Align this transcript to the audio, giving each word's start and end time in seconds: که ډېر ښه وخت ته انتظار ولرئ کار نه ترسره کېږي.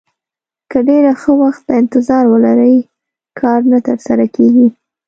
که 0.71 0.77
ډېر 0.87 1.03
ښه 1.21 1.31
وخت 1.41 1.61
ته 1.67 1.73
انتظار 1.81 2.23
ولرئ 2.29 2.75
کار 3.39 3.59
نه 3.71 3.79
ترسره 3.87 4.25
کېږي. 4.35 4.67